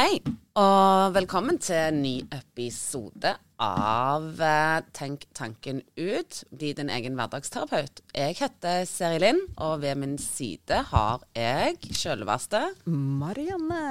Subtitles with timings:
[0.00, 0.16] Hei,
[0.56, 6.38] og velkommen til en ny episode av eh, Tenk tanken ut.
[6.56, 8.00] Bli din egen hverdagsterapeut.
[8.16, 13.82] Jeg heter Seri Linn, og ved min side har jeg selveste Marianne.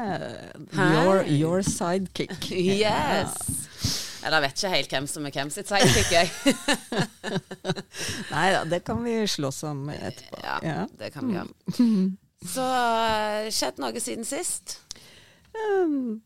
[0.74, 2.34] Your, your sidekick.
[2.58, 3.38] Yes.
[4.26, 6.34] Eller jeg vet ikke helt hvem som er hvem sitt sidekick, jeg.
[8.34, 10.42] Nei da, det kan vi slåss om etterpå.
[10.42, 10.82] Ja, Ja.
[11.04, 12.10] det kan vi gjøre.
[12.50, 14.80] Så eh, skjedd noe siden sist?
[15.58, 16.22] Um,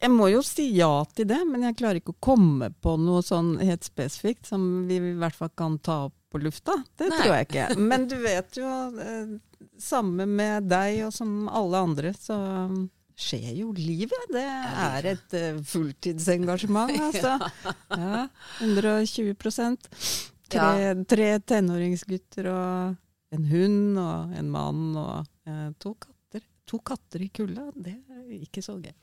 [0.00, 3.22] Jeg må jo si ja til det, men jeg klarer ikke å komme på noe
[3.24, 6.74] sånn helt spesifikt som vi i hvert fall kan ta opp på lufta.
[6.98, 7.20] Det Nei.
[7.22, 7.68] tror jeg ikke.
[7.80, 8.68] Men du vet jo,
[9.00, 9.32] eh,
[9.80, 12.36] samme med deg og som alle andre, så
[13.16, 14.26] skjer jo livet.
[14.34, 17.38] Det er et eh, fulltidsengasjement, altså.
[17.96, 18.26] Ja,
[18.60, 19.88] 120%
[20.46, 26.12] Tre, tre tenåringsgutter og en hund og en mann og eh, to katter.
[26.66, 28.94] To katter i kulda, det er ikke så gøy.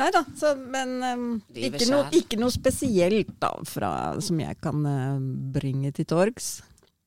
[0.00, 0.24] Nei da,
[0.58, 5.20] men um, ikke, noe, ikke noe spesielt da, fra, som jeg kan uh,
[5.54, 6.56] bringe til torgs.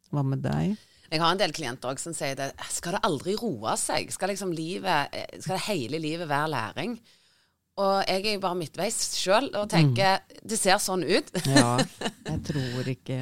[0.09, 0.77] Hva med deg?
[1.09, 2.51] Jeg har en del klienter også som sier det.
[2.71, 4.11] Skal det aldri roe seg?
[4.13, 6.95] Skal, liksom livet, eh, skal det hele livet være læring?
[7.79, 11.31] Og jeg er jo bare midtveis sjøl og tenker det ser sånn ut.
[11.47, 11.77] Ja,
[12.31, 13.19] jeg tror ikke,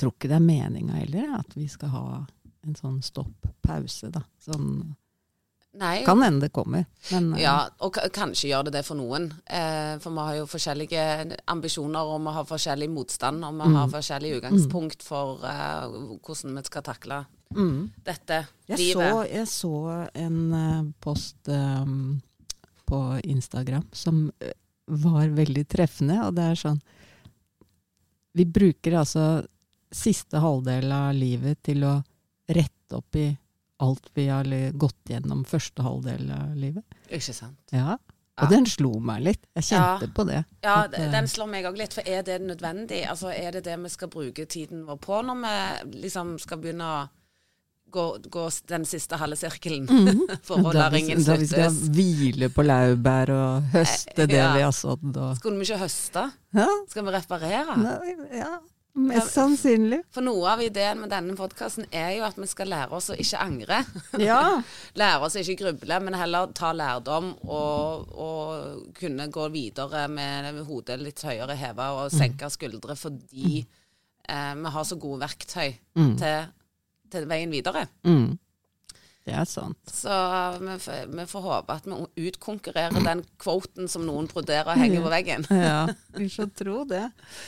[0.00, 2.06] tror ikke det er meninga heller, at vi skal ha
[2.64, 4.24] en sånn stopp-pause, da.
[4.42, 4.94] Sånn,
[5.74, 6.04] Nei.
[6.06, 9.26] kan hende det kommer, men eh, Ja, og kanskje gjør det det for noen.
[9.42, 11.06] Eh, for vi har jo forskjellige
[11.50, 16.64] ambisjoner, og vi har forskjellig motstand, og vi har forskjellig utgangspunkt for eh, hvordan vi
[16.68, 17.24] skal takle
[17.56, 17.80] mm.
[18.06, 19.32] dette Jeg så, livet.
[19.34, 19.74] jeg så
[20.14, 22.20] en uh, post um,
[22.86, 24.28] på Instagram som
[24.86, 26.80] var veldig treffende, og det er sånn
[28.36, 29.26] Vi bruker altså
[29.94, 31.96] siste halvdel av livet til å
[32.50, 33.28] rette opp i
[33.84, 34.44] alt vi har
[34.80, 36.84] gått gjennom første halvdel av livet.
[37.10, 37.60] Ikke sant?
[37.72, 37.96] Ja.
[38.34, 38.46] Ja.
[38.48, 39.44] Og den slo meg litt.
[39.54, 40.12] Jeg kjente Ja.
[40.16, 40.40] på det.
[40.64, 41.92] Ja, At, eh, den slår meg òg litt.
[41.94, 43.04] For er det nødvendig?
[43.06, 45.38] Altså, Er det det vi skal bruke tiden vår på når
[45.84, 47.08] vi liksom skal begynne å
[47.94, 49.86] gå, gå den siste halve sirkelen?
[50.42, 54.52] For å la da, vi, da vi skal hvile på laurbær og høste det Ja.
[54.56, 56.32] vi har sådd og Skulle vi ikke høste?
[56.58, 57.78] Ja, Skal vi reparere?
[57.84, 57.98] Ja,
[58.34, 58.58] ja,
[58.94, 60.00] mest sannsynlig.
[60.14, 63.16] For noe av ideen med denne podkasten er jo at vi skal lære oss å
[63.18, 63.80] ikke angre.
[64.22, 64.62] Ja.
[65.00, 70.60] lære oss å ikke gruble, men heller ta lærdom og, og kunne gå videre med
[70.68, 73.64] hodet litt høyere heva og senke skuldre fordi
[74.28, 76.16] eh, vi har så gode verktøy Mm.
[76.18, 76.48] til,
[77.10, 77.84] til veien videre.
[78.02, 78.32] Mm.
[79.24, 79.78] Det er sant.
[79.88, 80.12] Så
[80.60, 85.12] vi, vi får håpe at vi utkonkurrerer den kvoten som noen broderer og henger på
[85.14, 85.46] veggen.
[85.64, 85.86] Ja,
[86.18, 87.06] vi får tro det.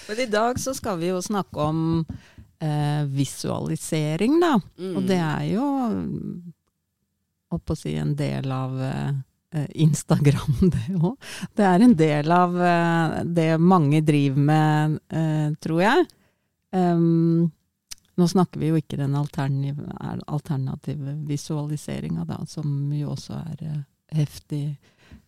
[0.08, 1.80] Men i dag så skal vi jo snakke om
[2.64, 4.54] eh, visualisering, da.
[4.80, 4.94] Mm.
[4.96, 5.66] Og det er jo
[7.56, 9.12] oppå å si en del av eh,
[9.60, 11.12] eh, Instagram, det òg.
[11.52, 16.08] Det er en del av eh, det mange driver med, eh, tror jeg.
[16.72, 17.52] Um,
[18.16, 23.64] nå snakker vi jo ikke den alternative, er alternative visualiseringa, da, som jo også er
[23.70, 23.80] eh,
[24.16, 24.76] heftig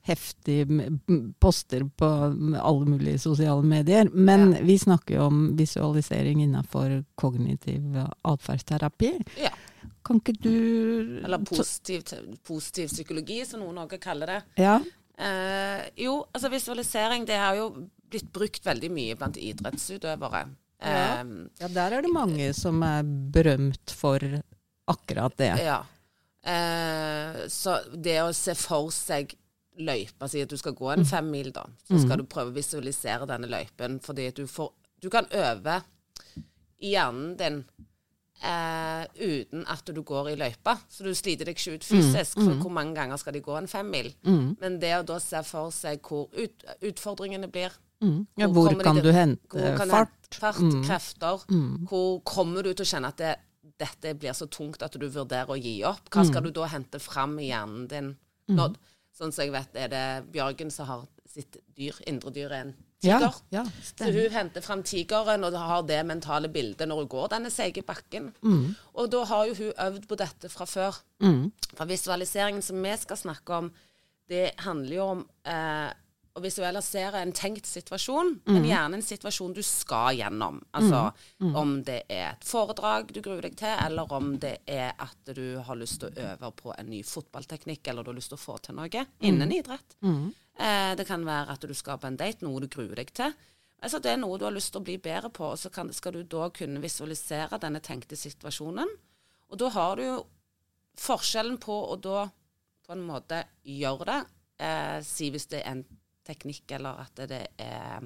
[0.09, 4.09] heftig m- m- poster på alle mulige sosiale medier.
[4.15, 4.61] Men Ja.
[4.65, 7.83] vi snakker jo om visualisering innenfor kognitiv
[8.25, 9.11] atferdsterapi.
[9.43, 9.51] Ja.
[10.05, 12.03] Kan ikke du Eller positiv,
[12.47, 14.43] positiv psykologi, som noen også kaller det.
[14.57, 14.79] Ja.
[15.19, 17.69] Eh, jo, altså visualisering det har jo
[18.11, 20.47] blitt brukt veldig mye blant idrettsutøvere.
[20.79, 21.21] Ja.
[21.21, 24.23] Eh, ja, der er det mange som er berømt for
[24.89, 25.53] akkurat det.
[25.67, 25.83] Ja.
[26.43, 29.35] Eh, så det å se for seg
[29.79, 33.29] løypa, si at du skal gå en femmil, da, så skal du prøve å visualisere
[33.31, 35.77] denne løypen, fordi at du får Du kan øve
[36.83, 37.61] i hjernen din
[38.43, 40.75] eh, uten at du går i løypa.
[40.91, 43.71] Så du sliter deg ikke ut fysisk, for hvor mange ganger skal de gå en
[43.71, 44.11] femmil?
[44.27, 44.57] Mm.
[44.59, 48.27] Men det å da se for seg hvor ut, utfordringene blir Mm.
[48.39, 50.09] Ja, Hvor hvor kan til- du hente kan fart?
[50.09, 50.85] hente fart, Mm.
[50.85, 51.45] krefter?
[51.51, 51.87] Mm.
[51.89, 53.37] Hvor kommer du til å kjenne at det,
[53.79, 56.09] dette blir så tungt at du vurderer å gi opp?
[56.11, 56.27] Hva Mm.
[56.31, 58.17] skal du da hente fram i hjernen din?
[58.49, 58.77] Når,
[59.19, 62.75] sånn som jeg vet, er det Bjørgen som har sitt dyr, indre dyr er en
[63.03, 63.35] tiger.
[63.51, 67.51] ja, Så hun henter fram tigeren og har det mentale bildet når hun går denne
[67.51, 68.33] seige bakken.
[68.95, 70.99] Og da har jo hun øvd på dette fra før.
[71.21, 71.53] Mm.
[71.75, 73.73] For visualiseringen som vi skal snakke om,
[74.29, 75.93] det handler jo om eh,
[76.39, 80.61] å visualisere en tenkt situasjon, men gjerne en situasjon du skal gjennom.
[80.79, 81.09] Altså
[81.59, 85.59] om det er et foredrag du gruer deg til, eller om det er at du
[85.67, 88.45] har lyst til å øve på en ny fotballteknikk, eller du har lyst til å
[88.47, 89.99] få til noe innen idrett.
[90.59, 93.35] Eh, det kan være at du skal på en date, noe du gruer deg til.
[93.79, 95.93] Altså Det er noe du har lyst til å bli bedre på, og så kan,
[95.95, 98.91] skal du da kunne visualisere denne tenkte situasjonen.
[99.49, 100.17] Og da har du jo
[100.99, 102.25] forskjellen på å da
[102.89, 104.19] på en måte gjøre det,
[104.65, 105.85] eh, si hvis det er en
[106.29, 108.05] teknikk eller at det er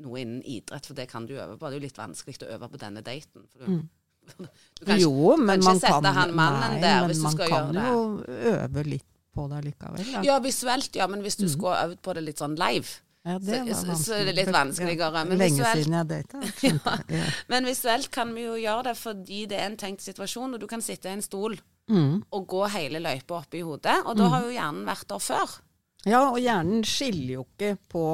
[0.00, 1.66] noe innen idrett, for det kan du øve på.
[1.68, 3.44] Det er jo litt vanskelig å øve på denne daten.
[3.52, 3.88] For du, Mm.
[4.78, 7.48] du kan jo, men ikke man sette kan, han mannen nei, der hvis du skal
[7.50, 7.84] gjøre det.
[7.90, 10.08] jo øve litt på det likevel.
[10.12, 10.22] Da.
[10.26, 12.88] Ja, visuelt, ja, men hvis du skulle ha øvd på det litt sånn live,
[13.24, 16.40] Ja, det så- så- er det litt vanskeligere, men Lenge visuelt- siden jeg data.
[17.12, 17.24] Ja.
[17.48, 20.66] Men visuelt kan vi jo gjøre det fordi det er en tenkt situasjon, og du
[20.66, 21.58] kan sitte i en stol
[21.90, 22.22] Mm.
[22.32, 25.58] og gå hele løypa opp i hodet, og da har jo hjernen vært der før.
[26.06, 28.04] Ja, og hjernen skiller jo ikke på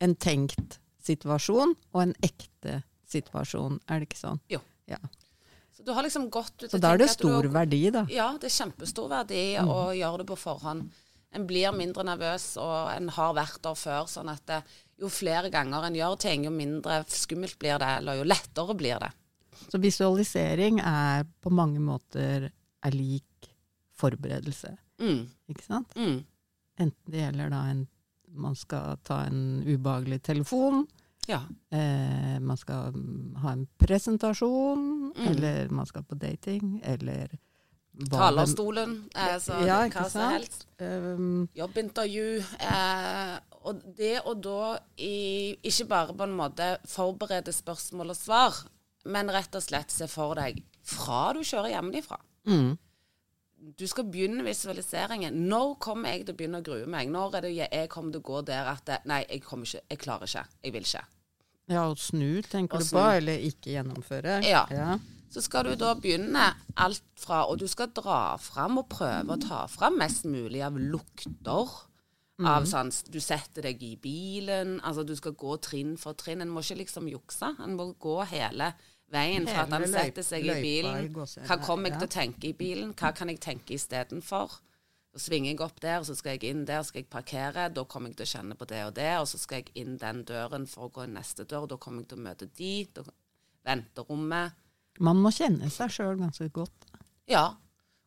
[0.00, 4.40] en tenkt situasjon og en ekte situasjon, er det ikke sånn?
[4.50, 4.58] Jo.
[4.90, 4.98] Ja.
[5.76, 8.06] Så du har liksom gått ut Så da er det stor har- verdi, da.
[8.10, 10.90] Ja, det er kjempestor verdi å gjøre det på forhånd.
[11.32, 14.06] En blir mindre nervøs, og en har vært der før.
[14.08, 14.62] sånn at det,
[14.98, 18.98] jo flere ganger en gjør ting, jo mindre skummelt blir det, eller jo lettere blir
[18.98, 19.12] det.
[19.70, 22.50] Så visualisering er på mange måter
[22.82, 23.50] er lik
[23.98, 25.92] forberedelse, Mm, ikke sant?
[25.94, 26.24] mm.
[26.78, 27.86] Enten det gjelder da en
[28.36, 30.82] man skal ta en ubehagelig telefon,
[31.28, 31.38] Ja.
[31.72, 35.26] eh, man skal mm, ha en presentasjon, Mm.
[35.30, 37.28] eller man skal på dating, eller
[38.10, 40.66] Talerstolen, eh, så Ja, hva som helst.
[40.78, 42.44] Um, Jobbintervju.
[42.60, 48.54] Eh, og det å da i, ikke bare på en måte forberede spørsmål og svar,
[49.06, 52.18] men rett og slett se for deg fra du kjører hjemmefra.
[52.46, 52.76] mm,
[53.56, 55.34] Du skal begynne visualiseringen.
[55.48, 57.08] Når kommer jeg til å begynne å grue meg?
[57.10, 59.80] Når er det jeg, kommer til å gå der at det, Nei, jeg, kommer ikke,
[59.90, 60.44] jeg klarer ikke.
[60.64, 61.04] Jeg vil ikke.
[61.72, 63.00] ja, og snu, tenker Og du snu.
[63.00, 64.40] eller ikke gjennomføre.
[64.46, 64.66] Ja.
[64.70, 64.98] ja.
[65.32, 66.44] Så skal du da begynne
[66.76, 70.76] alt fra Og du skal dra fram og prøve å ta fram mest mulig av
[70.78, 71.72] lukter.
[72.46, 74.76] Av sånn Du setter deg i bilen.
[74.84, 76.44] Altså du skal gå trinn for trinn.
[76.44, 77.54] En må ikke liksom jukse.
[77.64, 78.74] En må gå hele
[79.12, 81.10] veien fra at han setter seg i bilen.
[81.14, 82.94] Hva kommer jeg til å tenke i bilen?
[82.96, 84.58] Hva kan jeg tenke istedenfor?
[85.16, 87.70] Så svinger jeg opp der, så skal jeg inn der, skal jeg parkere.
[87.72, 89.12] Da kommer jeg til å kjenne på det og det.
[89.22, 91.64] Og så skal jeg inn den døren for å gå inn neste dør.
[91.70, 92.72] Da kommer jeg til å møte de.
[92.92, 93.06] Da,
[93.66, 94.58] venterommet.
[95.06, 96.90] Man må kjenne seg sjøl ganske godt.
[97.30, 97.48] Ja.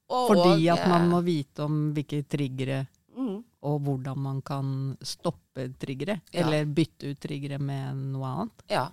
[0.10, 2.80] Og, Fordi at man eh, må vite om hvilke triggere,
[3.14, 3.36] mm,
[3.70, 4.72] og hvordan man kan
[5.06, 6.20] stoppe triggere.
[6.30, 6.44] Ja.
[6.44, 8.66] Eller bytte ut triggere med noe annet.
[8.74, 8.86] Ja.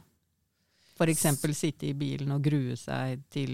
[0.96, 1.26] F.eks.
[1.58, 3.50] sitte i bilen og grue seg til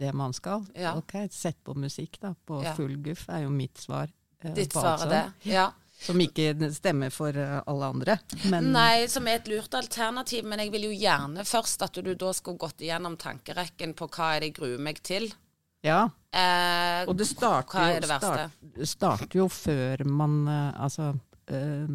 [0.00, 0.64] det man skal.
[0.74, 0.94] Ja.
[0.96, 2.74] Ok, Sett på musikk da, på Ja.
[2.74, 4.08] full guff, er jo mitt svar.
[4.42, 5.24] eh, Ditt svar er det.
[5.52, 5.70] Ja.
[5.98, 8.18] Som ikke stemmer for eh, alle andre.
[8.50, 12.14] Men Nei, som er et lurt alternativ, men jeg vil jo gjerne først at du
[12.14, 15.32] da skulle gått igjennom tankerekken på hva er det jeg gruer meg til.
[15.84, 18.50] ja, Eh, og det starter, er det start,
[18.84, 21.06] starter jo før man eh, Altså
[21.48, 21.86] eh,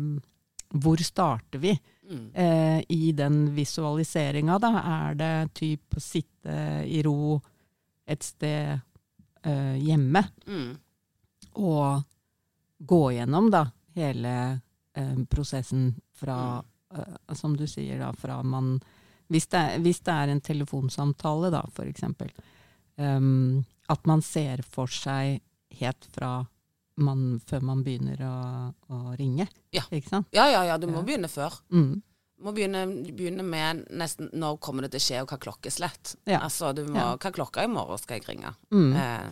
[0.81, 1.75] Hvor starter vi?
[2.11, 2.25] Mm.
[2.35, 4.71] eh, i den visualiseringa, da?
[5.07, 7.39] Er det typ å sitte i ro
[8.05, 8.79] et sted
[9.43, 10.73] eh, hjemme Mm.
[11.55, 12.03] og
[12.79, 13.65] gå gjennom da
[13.95, 14.33] hele
[14.93, 16.61] eh, prosessen fra,
[16.93, 18.75] eh, som du sier, da, fra man
[19.31, 22.27] hvis det, er, hvis det er en telefonsamtale, da, for eksempel,
[22.99, 25.39] em, at man ser for seg
[25.79, 26.41] helt fra
[26.97, 28.35] man, før man begynner å,
[28.91, 29.47] å ringe.
[29.71, 29.83] Ja.
[29.91, 31.03] Ja, ja, ja, du må Ja.
[31.07, 31.53] begynne før.
[31.71, 32.01] Mm.
[32.37, 36.15] Du må begynne, begynne med nesten når kommer det til å skje, og hva klokkeslett.
[36.25, 36.39] Ja.
[36.41, 38.55] Altså, du må, hva klokka i morgen skal jeg ringe?
[38.73, 38.93] Mm.
[38.97, 39.29] Eh,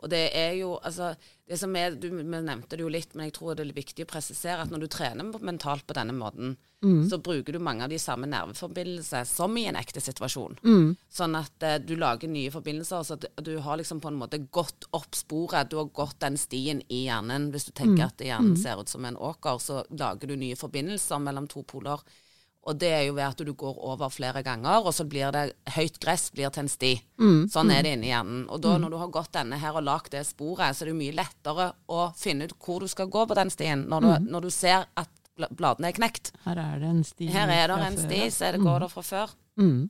[0.00, 1.14] og det er jo, altså
[1.48, 4.12] det som er, du nevnte det jo litt, men jeg tror det er viktig å
[4.12, 7.08] presisere at når du trener mentalt på denne måten, Mm.
[7.08, 10.56] så bruker du mange av de samme nerveforbindelsene som i en ekte situasjon.
[10.66, 10.96] Mm.
[11.14, 14.40] Sånn at eh, du lager nye forbindelser, så at du har liksom på en måte
[14.50, 15.70] gått opp sporet.
[15.70, 17.52] Du har gått den stien i hjernen.
[17.54, 21.22] Hvis du tenker at hjernen ser ut som en åker, så lager du nye forbindelser
[21.22, 22.02] mellom to poler.
[22.62, 25.48] Og det er jo ved at du går over flere ganger, og så blir det
[25.74, 26.92] høyt gress blir til en sti.
[27.50, 28.44] Sånn er det inni hjernen.
[28.54, 30.94] Og da når du har gått denne her og lagd det sporet, så er det
[30.94, 34.30] jo mye lettere å finne ut hvor du skal gå på den stien, når du,
[34.30, 35.10] når du ser at
[35.58, 36.32] bladene er knekt.
[36.44, 37.30] Her er det en sti.
[37.32, 39.34] Her er det en før, sti, så det, går det fra før.
[39.60, 39.80] Mm.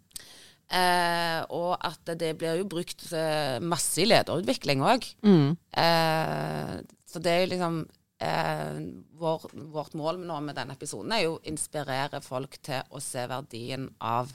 [0.73, 5.09] Eh, og at det blir jo brukt eh, masse i lederutvikling òg.
[5.27, 5.51] Mm.
[5.85, 6.77] Eh,
[7.13, 7.83] så det er jo liksom
[8.23, 8.79] eh,
[9.19, 13.27] vår, Vårt mål nå med denne episoden er jo å inspirere folk til å se
[13.31, 14.31] verdien av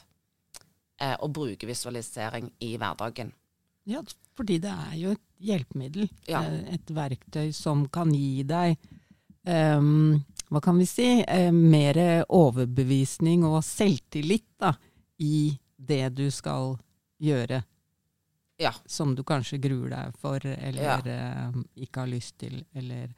[0.99, 3.31] eh, å bruke visualisering i hverdagen.
[3.87, 4.01] Ja,
[4.35, 6.09] fordi det er jo et hjelpemiddel.
[6.27, 6.41] Ja.
[6.75, 8.75] Et verktøy som kan gi deg
[9.47, 10.17] um,
[10.51, 11.05] Hva kan vi si?
[11.23, 14.73] Eh, mer overbevisning og selvtillit da,
[15.23, 16.75] i det du skal
[17.23, 17.61] gjøre.
[18.59, 18.71] Ja.
[18.89, 20.97] Som du kanskje gruer deg for, eller Ja.
[21.05, 23.11] eh, ikke har lyst til, eller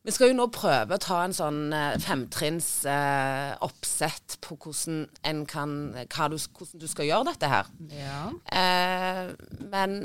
[0.00, 5.02] Vi skal jo nå prøve å ta en sånn eh, femtrinns eh, oppsett på hvordan,
[5.28, 7.68] en kan, du, hvordan du skal gjøre dette her.
[7.92, 8.22] Ja.
[8.48, 9.98] Eh, men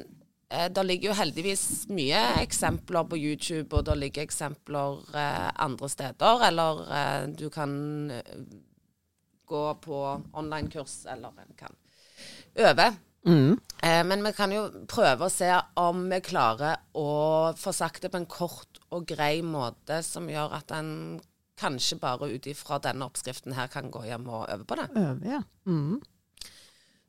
[0.49, 1.63] eh, det ligger jo heldigvis
[1.95, 6.43] mye eksempler på YouTube, og det ligger eksempler eh, andre steder.
[6.49, 7.71] Eller eh, du kan
[9.47, 10.03] gå på
[10.35, 11.79] online-kurs, eller en kan
[12.67, 12.91] øve.
[13.25, 13.55] Mm.
[13.83, 15.49] Eh, men vi kan jo prøve å se
[15.81, 17.07] om vi klarer å
[17.57, 20.91] få sagt det på en kort og grei måte som gjør at en
[21.59, 24.89] kanskje bare ut ifra denne oppskriften her kan gå hjem og øve på det.
[24.99, 25.41] Øve, ja.
[25.65, 26.01] Mm.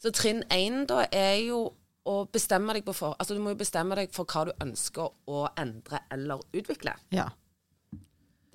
[0.03, 1.65] Så trinn én da er jo
[2.07, 5.49] å bestemme deg for, altså du må jo bestemme deg for hva du ønsker å
[5.59, 6.95] endre eller utvikle.
[7.11, 7.29] ja.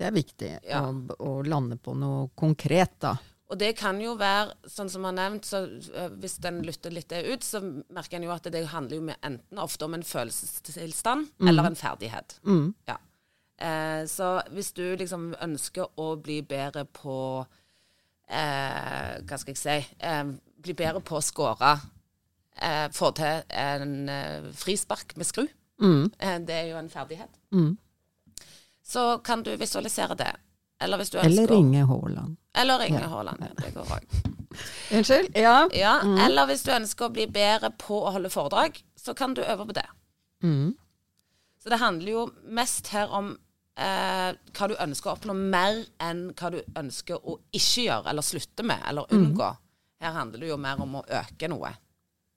[0.02, 0.80] Det er viktig Ja.
[0.82, 3.12] å, å lande på noe konkret, da.
[3.52, 7.10] Og det kan jo være, sånn som har nevnt, så øh, hvis den lytter litt
[7.12, 7.60] det ut, så
[7.92, 12.38] merker en jo at det handler jo enten ofte om en følelsestilstand eller en ferdighet.
[12.48, 12.70] Mm.
[12.88, 12.96] Ja.
[13.60, 17.16] Eh, så hvis du liksom ønsker å bli bedre på
[18.28, 20.24] eh, Hva skal jeg si eh,
[20.64, 21.74] Bli bedre på å score,
[22.56, 25.44] eh, få til en eh, frispark med skru,
[25.82, 26.12] Mm.
[26.18, 27.76] eh, det er jo en ferdighet, Mm.
[28.86, 30.32] så kan du visualisere det.
[30.82, 32.36] Eller hvis du ønsker Eller ringe Haaland.
[32.58, 33.02] Eller ringe.
[33.12, 33.44] Haaland.
[33.46, 34.16] Ja, det går òg.
[34.98, 35.36] Unnskyld?
[35.38, 35.56] Ja.
[35.72, 35.94] Ja,
[36.26, 39.66] Eller hvis du ønsker å bli bedre på å holde foredrag, så kan du øve
[39.70, 39.86] på det.
[40.42, 40.74] Mm.
[41.62, 43.32] Så det handler jo mest her om
[43.78, 48.26] eh, hva du ønsker å oppnå, mer enn hva du ønsker å ikke gjøre, eller
[48.26, 49.52] slutte med, eller unngå.
[50.02, 51.70] Her handler det jo mer om å øke noe.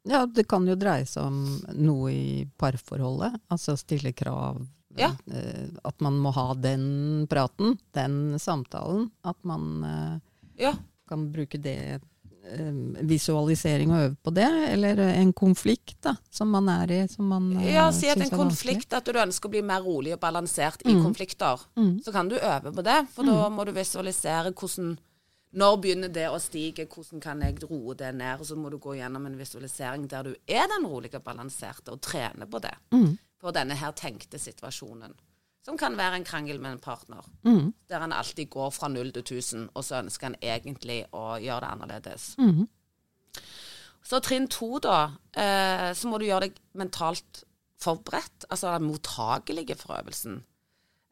[0.06, 1.40] Ja, det kan jo dreie seg om
[1.82, 3.40] noe i parforholdet.
[3.50, 4.62] Altså stille krav.
[4.98, 5.12] Ja.
[5.32, 9.10] Eh, at man må ha den praten, den samtalen.
[9.24, 10.20] At man eh,
[10.68, 10.76] Ja,
[11.10, 14.50] kan bruke det eh, visualisering og øve på det.
[14.72, 17.02] Eller en konflikt da, som man er i.
[17.12, 20.22] Som man ja si at en konflikt, at du ønsker å bli mer rolig og
[20.24, 21.68] balansert i konflikter.
[21.76, 22.00] Mm.
[22.06, 24.98] Så kan du øve på det, for da må du visualisere hvordan
[25.56, 28.42] Når begynner det å stige, hvordan kan jeg roe det ned?
[28.42, 31.94] Og så må du gå gjennom en visualisering der du er den rolige og balanserte,
[31.94, 32.74] og trene på det.
[32.92, 33.14] vanskelig.
[33.42, 35.14] På denne her tenkte situasjonen.
[35.66, 37.26] Som kan være en krangel med en partner.
[37.44, 37.74] Mm.
[37.90, 41.64] Der han alltid går fra null til 1000, og så ønsker han egentlig å gjøre
[41.64, 42.28] det annerledes.
[42.38, 42.68] Mm.
[44.06, 45.00] Så trinn to, da,
[45.34, 47.42] eh, så må du gjøre deg mentalt
[47.82, 50.44] forberedt, altså mottagelige for øvelsen.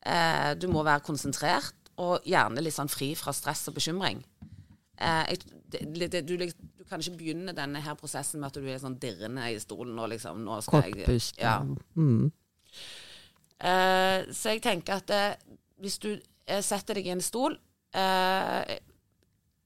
[0.05, 4.21] Eh, du må være konsentrert, og gjerne litt sånn fri fra stress og bekymring.
[4.97, 5.33] Eh,
[5.73, 5.81] det,
[6.13, 6.45] det, du, du
[6.93, 10.11] kan ikke begynne denne her prosessen med at du er sånn dirrende i stolen og
[10.13, 11.41] liksom nå skal jeg- Kortpust.
[11.41, 11.57] Ja.
[11.97, 12.31] Mm.
[13.63, 17.57] Uh, så jeg tenker at uh, hvis du uh, setter deg i en stol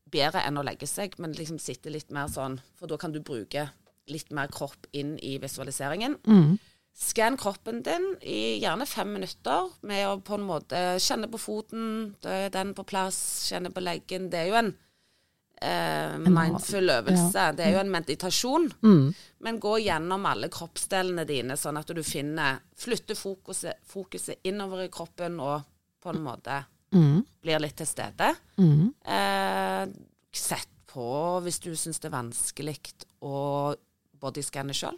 [0.07, 3.19] Bedre enn å legge seg, men liksom sitte litt mer sånn, for da kan du
[3.23, 3.65] bruke
[4.11, 6.15] litt mer kropp inn i visualiseringen.
[6.27, 6.53] Mm.
[6.97, 12.15] Skann kroppen din i gjerne fem minutter med å på en måte kjenne på foten,
[12.23, 13.19] er den på plass,
[13.51, 14.29] kjenne på leggen.
[14.31, 14.71] Det er jo en
[15.61, 17.51] eh, mindful øvelse.
[17.57, 18.69] Det er jo en meditasjon.
[18.83, 19.13] Mm.
[19.39, 24.89] Men gå gjennom alle kroppsdelene dine, sånn at du finner Flytter fokuset, fokuset innover i
[24.93, 25.61] kroppen og
[26.03, 27.25] på en måte Mm.
[27.43, 28.29] blir litt til stede.
[28.57, 28.93] Mm.
[29.03, 29.87] Eh,
[30.31, 32.77] sett på hvis du syns det er vanskelig
[33.21, 33.75] å
[34.21, 34.95] bodyscanne sjøl.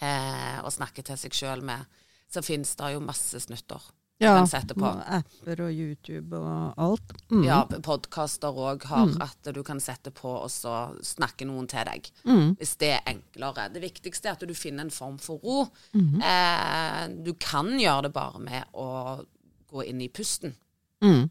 [0.00, 1.84] Eh, og snakke til seg sjøl med.
[2.32, 3.82] Så fins det jo masse snutter.
[4.22, 4.86] Ja, på.
[4.86, 7.14] og apper og YouTube og alt.
[7.32, 7.44] Mm.
[7.46, 12.10] Ja, podkaster òg har at du kan sette på og så snakke noen til deg.
[12.24, 12.56] Mm.
[12.60, 13.68] Hvis det er enklere.
[13.74, 15.68] Det viktigste er at du finner en form for ro.
[15.92, 16.22] Mhm.
[16.22, 19.24] Eh, du kan gjøre det bare med å
[19.72, 20.54] gå inn i pusten.
[21.02, 21.30] Mm.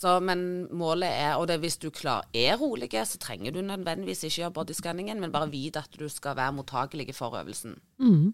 [0.00, 3.60] Så, men målet er, og det er hvis du klar er rolig, så trenger du
[3.60, 7.76] nødvendigvis ikke gjøre bodyskanningen, men bare vite at du skal være mottagelig for øvelsen.
[8.00, 8.30] Mm.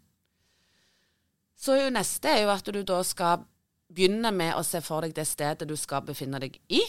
[1.59, 3.47] Så jo neste er jo at du da skal
[3.93, 6.81] begynne med å se for deg det stedet du skal befinne deg i.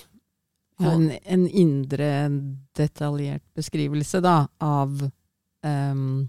[0.79, 2.09] Ja, en, en indre
[2.77, 5.09] detaljert beskrivelse da, av
[5.65, 6.27] um,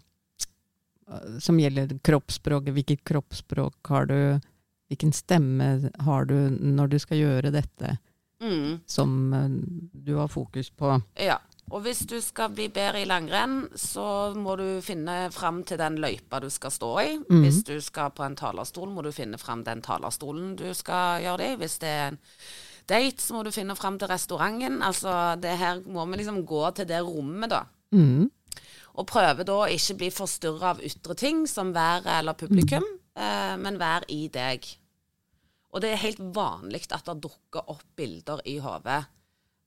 [1.40, 2.72] Som gjelder kroppsspråket.
[2.76, 4.40] Hvilket kroppsspråk har du?
[4.88, 7.98] Hvilken stemme har du når du skal gjøre dette,
[8.40, 8.78] Mm.
[8.86, 9.48] som eh,
[9.92, 10.92] du har fokus på?
[11.18, 11.40] Ja.
[11.68, 15.98] Og hvis du skal bli bedre i langrenn, så må du finne fram til den
[16.00, 17.10] løypa du skal stå i.
[17.20, 17.42] Mm.
[17.44, 21.42] Hvis du skal på en talerstol, må du finne fram den talerstolen du skal gjøre
[21.42, 21.58] det i.
[21.60, 22.18] Hvis det er en
[22.88, 24.80] date, så må du finne fram til restauranten.
[24.84, 27.62] Altså, det her må vi liksom gå til det rommet, da.
[27.92, 28.30] Mm.
[28.98, 33.54] Og prøve da å ikke bli forstyrra av ytre ting som været eller publikum, eh,
[33.60, 34.64] men vær i deg.
[35.68, 39.02] Og det er helt vanlig at det dukker opp bilder i hodet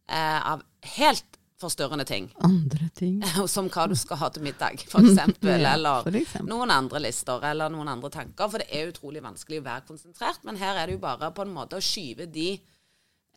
[0.10, 0.66] eh, av
[0.98, 2.28] helt forstyrrende ting.
[2.44, 3.22] Andre ting.
[3.54, 5.54] Som hva du skal ha til middag, eksempel.
[5.62, 6.50] Ja, eller for eksempel.
[6.52, 8.50] noen andre lister, eller noen andre tanker.
[8.52, 10.42] For det er utrolig vanskelig å være konsentrert.
[10.48, 12.52] Men her er det jo bare på en måte å skyve de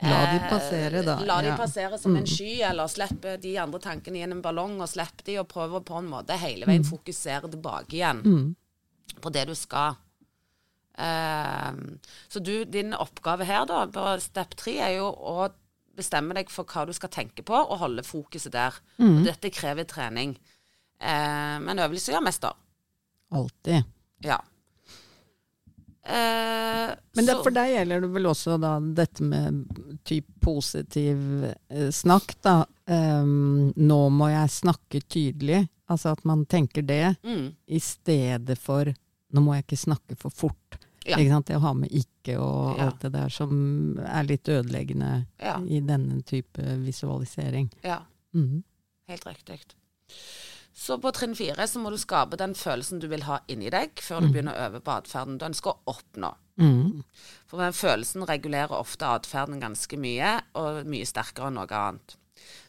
[0.02, 1.14] La de eh, passere, da.
[1.22, 1.54] La de Ja.
[1.54, 1.60] Mm.
[1.60, 5.36] passere som en sky, eller slippe de andre tankene i en ballong, og slippe de,
[5.38, 6.72] og prøve på en måte hele Mm.
[6.72, 8.56] veien fokusere tilbake igjen.
[9.22, 9.94] på det du skal.
[10.98, 11.74] Uh,
[12.28, 15.48] så du, din oppgave her da, på step tre er jo å
[15.96, 18.76] bestemme deg for hva du skal tenke på, og holde fokuset der.
[18.98, 19.18] Mm.
[19.18, 20.36] Og dette krever trening.
[21.00, 22.56] Eh, men øvelse gjør mester.
[23.34, 23.86] Alltid.
[24.24, 24.38] Ja.
[26.04, 29.62] Eh, Men det, for deg gjelder det vel også da dette med
[30.04, 32.58] typ positiv eh, snakk, da.
[32.84, 35.62] Um, nå må jeg snakke tydelig.
[35.88, 38.88] Altså at man tenker det mm, i stedet for
[39.34, 40.78] nå må jeg ikke snakke for fort.
[41.04, 41.18] Ja.
[41.18, 42.86] Det å ha med ikke og Ja.
[42.86, 47.70] alt det der som er litt ødeleggende ja, i denne type visualisering.
[47.82, 48.00] ja.
[48.32, 48.62] Mhm.
[49.06, 49.60] Helt riktig.
[50.74, 53.92] Så på trinn fire så må du skape den følelsen du vil ha inni deg,
[54.02, 54.32] før du mm.
[54.32, 56.32] begynner å øve på atferden du ønsker å oppnå.
[56.58, 57.04] Mm.
[57.46, 62.16] For den følelsen regulerer ofte atferden ganske mye, og mye sterkere enn noe annet.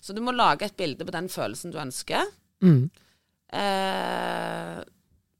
[0.01, 2.29] Så du må lage et bilde på den følelsen du ønsker.
[2.61, 2.91] Mm.
[3.55, 4.83] Eh,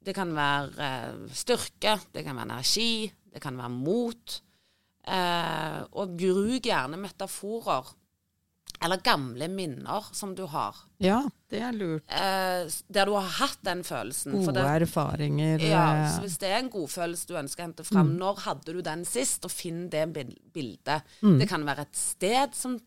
[0.06, 4.40] det kan være eh, styrke, det kan være energi, det kan være mot.
[5.06, 7.92] Eh, og bruk gjerne metaforer,
[8.84, 10.76] eller gamle minner som du har.
[11.02, 11.20] Ja,
[11.50, 12.04] det er lurt.
[12.10, 14.34] eh, der du har hatt den følelsen.
[14.34, 15.60] Gode det, erfaringer.
[15.62, 18.18] ja, eh, så hvis det er en god følelse du ønsker å hente fram, Mm.
[18.20, 19.46] når hadde du den sist?
[19.46, 20.08] Og finn det
[20.54, 21.04] bildet.
[21.22, 21.38] Mm.
[21.40, 22.80] Det kan være et sted som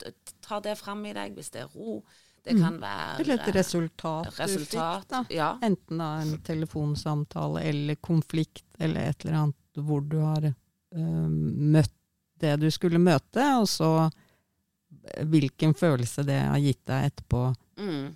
[0.42, 2.02] tar det fram i deg, hvis det er ro.
[2.48, 2.62] Det Mm.
[2.64, 5.08] kan være Eller et resultat, resultat.
[5.08, 5.34] du fikk.
[5.36, 5.50] Ja.
[5.62, 11.92] Enten av en telefonsamtale eller konflikt eller et eller annet hvor du har uh, møtt
[12.40, 18.14] det du skulle møte, og så eh, hvilken følelse det har gitt deg etterpå, Mm.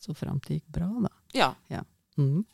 [0.00, 1.08] så fram til det gikk bra, da.
[1.68, 1.82] ja.
[2.16, 2.44] Mhm.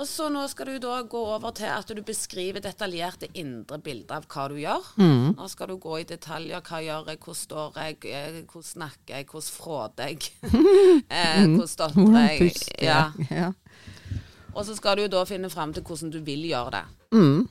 [0.00, 3.76] Og så nå skal du da gå over til at du beskriver detaljert det indre
[3.84, 4.86] bildet av hva du gjør.
[4.96, 5.34] Mm.
[5.36, 6.62] Nå skal du gå i detaljer.
[6.64, 10.30] Hva gjør jeg, hvor står jeg, hvor snakker jeg, hvordan fråder jeg,
[11.18, 12.54] eh, hvordan stotrer jeg.
[12.80, 13.02] Ja.
[13.28, 13.50] Ja.
[14.54, 16.82] Og så skal du da finne fram til hvordan du vil gjøre det.
[17.12, 17.44] Mm.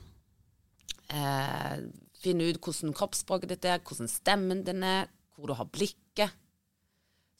[1.14, 1.76] Eh,
[2.20, 6.34] finne ut hvordan kroppsspråket ditt er, hvordan stemmen din er, hvor du har blikket.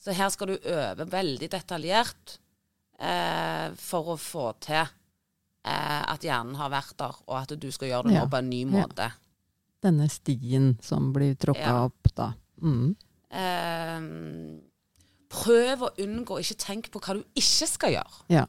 [0.01, 2.39] Så her skal du øve veldig detaljert
[3.03, 4.87] eh, for å få til
[5.65, 8.51] eh, at hjernen har vært der, og at du skal gjøre det nå på en
[8.51, 8.71] ny Ja.
[8.87, 9.11] måte.
[9.83, 11.85] Denne stien som blir tråkka Ja.
[11.85, 12.33] opp, da.
[12.63, 12.97] Mm.
[13.31, 14.01] Eh,
[15.31, 18.23] prøv å unngå ikke tenk på hva du ikke skal gjøre.
[18.29, 18.47] Ja.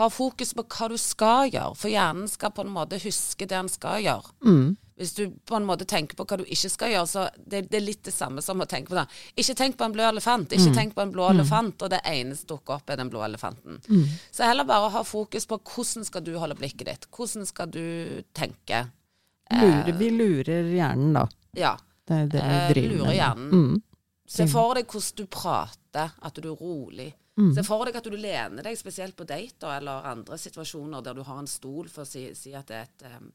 [0.00, 3.52] Ha fokus på hva du skal gjøre, for hjernen skal på en måte huske det
[3.52, 4.32] den skal gjøre.
[4.46, 4.70] Mm.
[5.00, 7.78] Hvis du på en måte tenker på hva du ikke skal gjøre, så det, det
[7.78, 9.06] er litt det samme som å tenke på det.
[9.40, 12.44] Ikke tenk på en blå elefant, ikke tenk på en blå elefant, og det eneste
[12.44, 13.78] som dukker opp, er den blå elefanten.
[14.32, 17.84] Så heller bare ha fokus på hvordan skal du holde blikket ditt, hvordan skal du
[18.36, 18.82] tenke.
[19.50, 21.24] Lurer, vi lurer hjernen, da.
[21.56, 21.76] Ja.
[22.06, 22.98] Det er det vi driver med.
[22.98, 23.48] lurer hjernen.
[23.56, 23.80] Mhm.
[24.30, 27.08] Se for deg hvordan du prater, at du er rolig.
[27.56, 31.24] Se for deg at du lener deg spesielt på dater eller andre situasjoner der du
[31.26, 33.30] har en stol for å si, si at det er et um,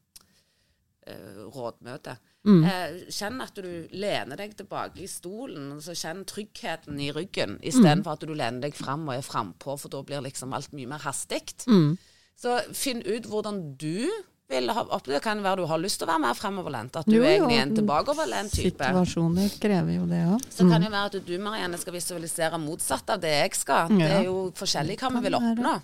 [1.10, 2.16] uh, rådmøte.
[2.46, 8.14] Eh, kjenn at du lener deg tilbake i stolen, så kjenn tryggheten i ryggen, istedenfor
[8.14, 11.02] at du lener deg fram og er frampå, for da blir liksom alt mye mer
[11.02, 11.56] hastig.
[11.66, 11.96] Mm.
[12.38, 14.06] Så finn ut hvordan du
[14.48, 17.08] vil ha opp Det kan være du har lyst til å være mer fremoverlent, at
[17.08, 18.90] du Jo, jo, egentlig er en tilbakeoverlent type.
[18.92, 20.46] Situasjoner krever jo det òg.
[20.46, 23.92] Så kan det jo være at du Marianne, skal visualisere motsatt av det jeg skal.
[23.92, 25.76] Det er jo forskjellig hva vi vil oppnå.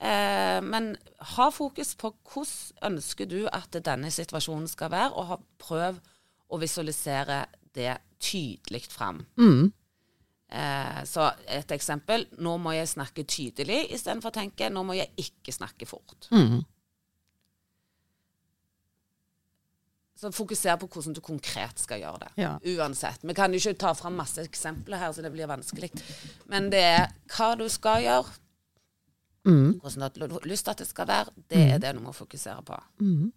[0.00, 0.90] Eh, men
[1.36, 6.00] ha fokus på hvordan ønsker du at denne situasjonen skal være, og ha, prøv
[6.52, 7.44] å visualisere
[7.76, 9.22] det tydelig fram.
[9.40, 9.72] Mm.
[10.48, 12.26] Eh, så et eksempel.
[12.38, 16.28] Nå må jeg snakke tydelig istedenfor å tenke nå må jeg ikke snakke fort.
[16.30, 16.62] Mm.
[20.16, 22.28] Så fokuser på hvordan du konkret skal gjøre det.
[22.40, 22.54] Ja.
[22.72, 23.20] Uansett.
[23.22, 25.90] Vi kan jo ikke ta fram masse eksempler her, så det blir vanskelig.
[26.48, 28.42] Men det er hva du skal gjøre,
[29.46, 29.76] Mm.
[29.78, 32.64] hvordan du har lyst til at det skal være, det er det du må fokusere
[32.66, 32.78] på.
[32.98, 33.28] Mm.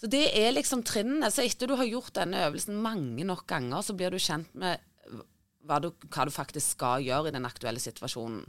[0.00, 1.28] Så det er liksom trinnene.
[1.30, 4.80] Så etter du har gjort denne øvelsen mange nok ganger, så blir du kjent med
[5.62, 8.42] hva du, hva du faktisk skal gjøre i den aktuelle situasjonen.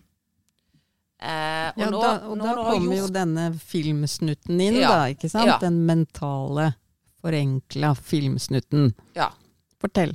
[1.21, 4.89] Eh, og Ja, nå, da, og da kommer jo denne filmsnutten inn, Ja.
[4.89, 5.47] da, ikke sant?
[5.47, 5.57] Ja.
[5.61, 6.73] Den mentale,
[7.21, 8.93] forenkla filmsnutten.
[9.15, 9.29] Ja.
[9.79, 10.13] Fortell.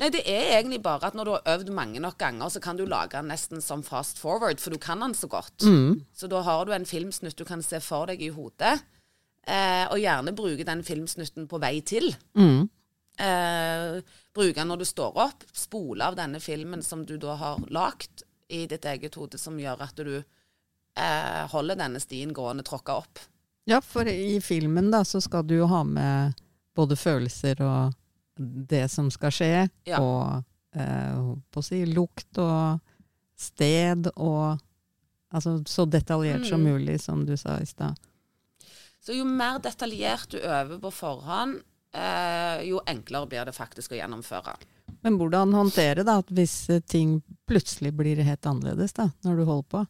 [0.00, 2.76] Nei, det er egentlig bare at når du har øvd mange nok ganger, så kan
[2.76, 5.62] du lage den nesten som fast forward, for du kan den så godt.
[5.62, 6.04] Mm.
[6.14, 8.80] Så da har du en filmsnutt du kan se for deg i hodet,
[9.46, 12.14] eh, og gjerne bruke den filmsnutten på vei til.
[12.34, 12.68] Mm.
[13.22, 14.00] Eh,
[14.34, 18.24] bruke den når du står opp, spole av denne filmen som du da har lagt
[18.52, 23.18] i ditt eget hode, som gjør at du eh, holder denne stien gående tråkka opp.
[23.64, 26.34] Ja, for i filmen da, så skal du jo ha med
[26.76, 27.94] både følelser og
[28.68, 29.52] det som skal skje,
[29.86, 30.00] Ja.
[30.02, 30.42] og
[30.74, 31.16] eh,
[31.52, 32.80] på å si lukt og
[33.38, 34.60] sted og
[35.32, 36.72] Altså så detaljert som Mm.
[36.74, 37.96] mulig, som du sa i stad.
[39.00, 41.62] Så jo mer detaljert du øver på forhånd,
[41.94, 44.52] eh, jo enklere blir det faktisk å gjennomføre.
[45.02, 46.54] Men hvordan håndtere da at hvis
[46.86, 49.82] ting plutselig blir helt annerledes da, når du holder på?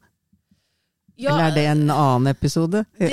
[1.21, 2.85] Ja, Eller er det en annen episode?
[2.99, 3.13] det,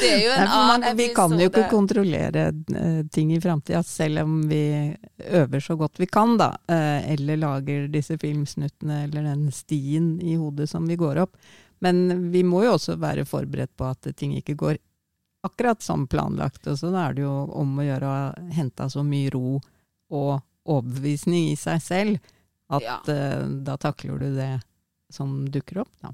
[0.00, 3.82] det er jo en Nei, annen vi kan jo ikke kontrollere eh, ting i framtida,
[3.86, 4.64] selv om vi
[5.30, 6.50] øver så godt vi kan, da.
[6.68, 11.38] eh, eller lager disse filmsnuttene eller den stien i hodet som vi går opp.
[11.84, 14.78] Men vi må jo også være forberedt på at ting ikke går
[15.44, 16.66] akkurat som planlagt.
[16.70, 19.58] Og så da er det jo om å gjøre å hente så mye ro
[20.14, 22.18] og overbevisning i seg selv
[22.72, 22.98] at Ja.
[23.04, 24.52] uh, da takler du det
[25.12, 26.10] som dukker opp, da.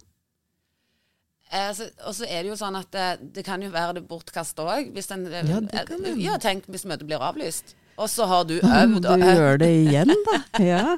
[1.52, 4.08] Eh, så- Og så er det jo sånn at det, det kan jo være det
[4.08, 4.92] bortkasta òg.
[4.94, 7.74] Hvis eh, Ja, det kan ja, tenk hvis møtet blir avlyst.
[8.00, 10.36] Og så har du øvd og øvd du gjør det igjen, da.
[10.70, 10.96] Ja.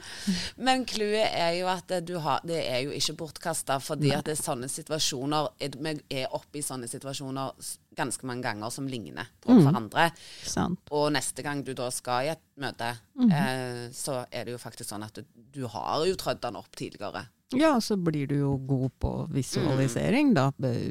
[0.57, 1.91] Men clouet er jo at
[2.23, 6.61] har, det er jo ikke bortkasta, fordi at det er sånne situasjoner Vi er oppe
[6.61, 7.53] i sånne situasjoner
[7.99, 9.65] ganske mange ganger som ligner på Mm.
[9.67, 10.11] hverandre.
[10.49, 10.81] Sant.
[10.91, 13.31] Og neste gang du da skal i et møte, mm.
[13.31, 16.71] eh, så er det jo faktisk sånn at du, du har jo trødd den opp
[16.79, 17.27] tidligere.
[17.53, 20.51] Ja, så blir du jo god på visualisering, da,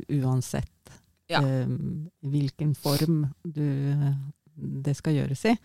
[0.10, 0.69] uansett
[1.32, 1.39] Ja.
[1.41, 1.65] eh,
[2.21, 3.65] hvilken form du,
[4.56, 5.56] det skal gjøres i.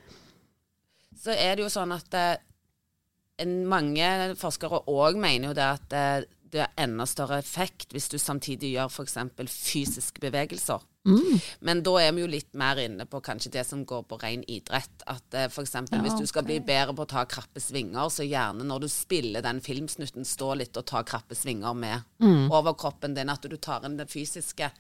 [1.16, 6.24] Så er det jo sånn at eh, mange forskere òg mener jo det at eh,
[6.52, 9.16] det er enda større effekt hvis du samtidig gjør f.eks.
[9.50, 10.85] fysiske bevegelser.
[11.07, 11.37] Mm.
[11.66, 14.42] Men da er vi jo litt mer inne på kanskje det som går på ren
[14.50, 15.05] idrett.
[15.07, 18.26] At eh, eksempel Ja, hvis du skal bli bedre på å ta krappe svinger, så
[18.26, 22.50] gjerne når du spiller den filmsnutten, stå litt og ta krappe svinger med Mm.
[22.50, 23.29] overkroppen din.
[23.31, 24.70] At du tar inn det fysiske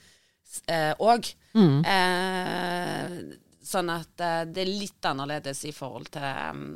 [1.02, 1.34] òg.
[1.54, 1.84] Mm.
[1.84, 3.16] Eh,
[3.66, 6.66] sånn at uh, det er litt annerledes i forhold til um,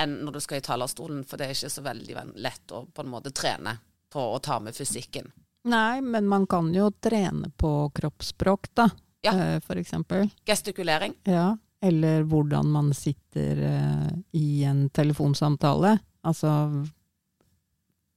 [0.00, 3.04] enn når du skal i talerstolen, for det er ikke så veldig lett å på
[3.04, 3.76] en måte trene
[4.12, 5.28] på å ta med fysikken.
[5.68, 8.88] Nei, men man kan jo trene på kroppsspråk, da,
[9.22, 9.32] Ja.
[9.38, 10.30] eh, for eksempel.
[10.48, 11.14] Gestikulering.
[11.24, 11.56] Ja.
[11.80, 15.98] Eller hvordan man sitter uh, i en telefonsamtale.
[16.22, 16.50] Altså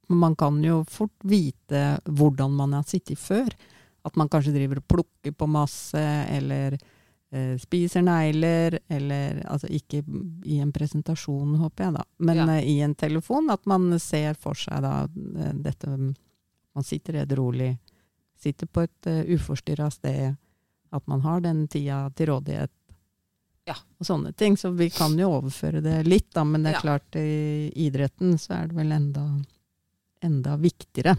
[0.07, 3.49] Man kan jo fort vite hvordan man har sittet før.
[4.05, 6.77] At man kanskje driver og plukker på masse, eller
[7.59, 10.03] spiser negler, eller Altså ikke
[10.45, 12.03] i en presentasjon, håper jeg, da.
[12.19, 12.47] Men Ja.
[12.57, 13.49] eh, i en telefon.
[13.51, 15.87] At man ser for seg da eh, dette
[16.75, 17.77] Man sitter edruelig.
[18.37, 20.35] Sitter på et uh, uforstyrra sted.
[20.91, 22.71] At man har den tida til rådighet
[23.65, 23.75] Ja.
[23.99, 24.57] og sånne ting.
[24.57, 26.81] Så vi kan jo overføre det litt, da, men det er Ja.
[26.81, 29.23] klart i idretten så er det vel enda,
[30.21, 31.15] enda viktigere.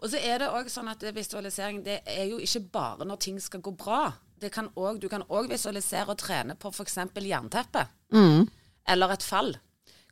[0.00, 3.38] Og så er det òg sånn at visualisering det er jo ikke bare når ting
[3.40, 4.12] skal gå bra.
[4.50, 6.98] Kan også, du kan òg visualisere og trene på f.eks.
[7.14, 7.86] jernteppe
[8.86, 9.54] eller et fall.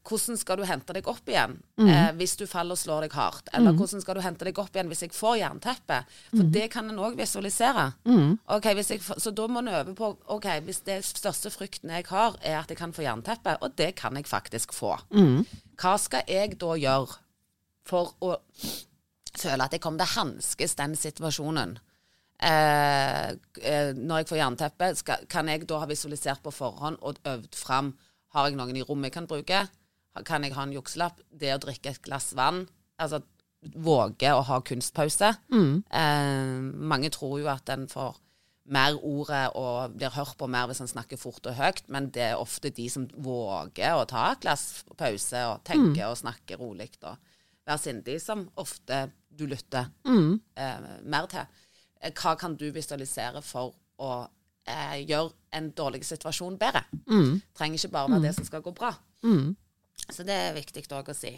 [0.03, 3.49] Hvordan skal du hente deg opp igjen eh, hvis du faller og slår deg hardt?
[3.55, 5.99] Eller hvordan skal du hente deg opp igjen hvis jeg får jernteppe?
[6.33, 7.85] For det kan en òg visualisere.
[8.57, 12.09] Okay, hvis jeg, så da må en øve på ok, hvis det største frykten jeg
[12.11, 14.97] har, er at jeg kan få jernteppe, og det kan jeg faktisk få.
[15.79, 17.21] Hva skal jeg da gjøre
[17.87, 18.35] for å
[19.38, 21.79] føle at jeg kommer til å hanskes den situasjonen?
[22.42, 23.28] Eh,
[23.62, 27.55] eh, når jeg får jernteppe, skal, kan jeg da ha visualisert på forhånd og øvd
[27.55, 27.92] fram
[28.35, 29.59] Har jeg noen i rommet jeg kan bruke?
[30.24, 31.20] Kan jeg ha en jukselapp?
[31.28, 32.64] Det å drikke et glass vann?
[32.98, 33.20] Altså
[33.62, 35.35] våge å ha kunstpause.
[35.92, 36.61] Eh,
[36.92, 38.16] mange tror jo at en får
[38.72, 42.24] mer ordet og blir hørt på mer hvis en snakker fort og høyt, men det
[42.31, 46.92] er ofte de som våger å ta et glass pause og tenke og snakke rolig
[47.02, 47.18] og
[47.66, 49.90] være sindig, som ofte du lytter
[50.57, 51.46] eh, mer til.
[52.03, 54.11] Eh, Hva kan du visualisere for å
[54.67, 56.83] eh, gjøre en dårlig situasjon bedre?
[57.55, 58.93] Trenger ikke bare være det som skal gå bra.
[60.11, 61.37] Så det er viktig òg å si.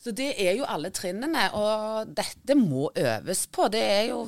[0.00, 3.66] Så det er jo alle trinnene, og dette må øves på.
[3.68, 4.22] Det er jo,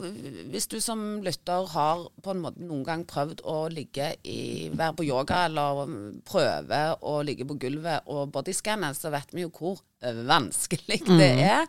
[0.53, 4.99] Hvis du som lytter har på en måte noen gang prøvd å ligge i, være
[4.99, 5.95] på yoga eller
[6.29, 11.65] prøve å ligge på gulvet og bodyscanne, så vet vi jo hvor vanskelig det er,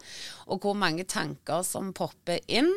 [0.52, 2.74] og hvor mange tanker som popper inn.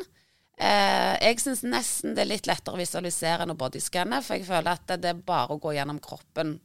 [0.57, 4.47] Eh, jeg syns nesten det er litt lettere å visualisere enn å bodyscanne, for jeg
[4.47, 6.61] føler at det, det er bare å gå gjennom kroppen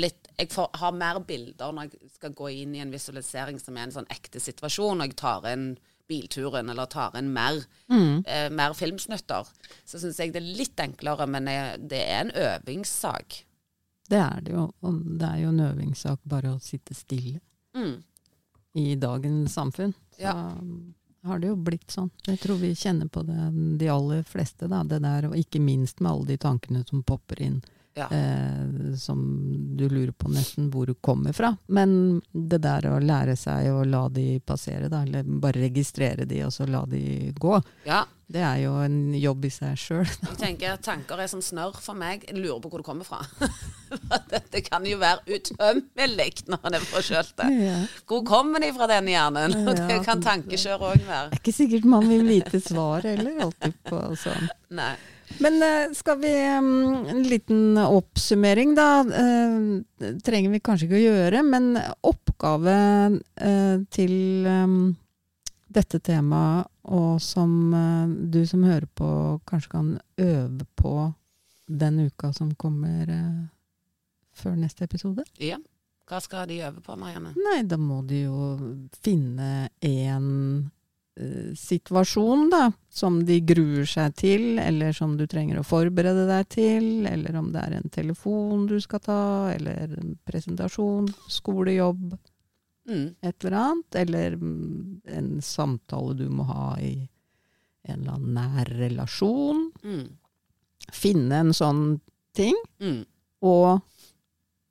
[0.00, 3.76] litt, jeg får, har mer bilder når jeg skal gå inn i en visualisering som
[3.76, 5.66] er en sånn ekte situasjon, når jeg tar inn
[6.08, 9.46] bilturen eller tar inn mer, eh, mer filmsnutter.
[9.84, 13.44] Så syns jeg det er litt enklere, men jeg, det er en øvingssak.
[14.08, 14.66] Det er det jo.
[14.82, 17.40] Og det er jo en øvingssak bare å sitte stille
[17.74, 18.02] Mm.
[18.76, 19.94] i dagens samfunn.
[20.16, 20.54] Så Ja.
[21.24, 22.10] har det jo blitt sånn.
[22.26, 24.82] Jeg tror vi kjenner på det, de aller fleste, da.
[24.82, 27.62] Det der, og ikke minst med alle de tankene som popper inn
[27.94, 28.08] Ja.
[28.10, 29.18] eh, som
[29.76, 31.56] du lurer på nesten hvor du kommer fra.
[31.66, 36.42] Men det der å lære seg å la de passere, da, eller bare registrere de
[36.46, 38.02] og så la de gå, ja.
[38.32, 40.08] det er jo en jobb i seg sjøl.
[40.40, 42.24] Tanker er som snørr for meg.
[42.28, 43.20] Jeg lurer på hvor det kommer fra.
[44.32, 47.46] Dette kan jo være utømmelig når en er forkjølt.
[47.60, 47.78] Ja.
[48.08, 49.56] Hvor kommer de fra den hjernen?
[49.66, 51.32] Og det kan tankekjør òg være.
[51.32, 54.48] Det er ikke sikkert man vil vite svar heller, alltid på sånn.
[54.80, 54.94] Nei.
[55.40, 58.88] Men eh, skal vi mm, En liten oppsummering, da.
[59.00, 62.76] eh, trenger vi kanskje ikke å gjøre, men oppgave
[63.36, 64.76] eh, til eh,
[65.72, 67.52] dette temaet, og som
[68.34, 69.08] du som hører på,
[69.48, 69.90] kanskje kan
[70.20, 70.94] øve på
[71.70, 73.06] den uka som kommer
[74.36, 75.24] før neste episode?
[75.40, 75.60] Ja.
[76.10, 77.30] Hva skal de øve på, Marianne?
[77.38, 78.38] Nei, da må de jo
[79.00, 80.26] finne en
[80.60, 80.70] eh,
[81.58, 86.86] situasjon, da, som de gruer seg til, eller som du trenger å forberede deg til,
[87.06, 89.18] eller om det er en telefon du skal ta,
[89.52, 92.18] eller en presentasjon, skolejobb,
[92.82, 93.14] Mm.
[93.22, 97.08] et eller annet, eller mm, en samtale du må ha i
[97.86, 99.68] en eller annen nær relasjon.
[99.84, 100.08] Mm.
[100.90, 102.00] Finne en sånn
[102.34, 103.04] ting, Mm.
[103.42, 103.82] og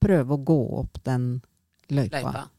[0.01, 1.41] prøve å gå opp den
[1.87, 2.19] løypa.
[2.19, 2.49] Løypa.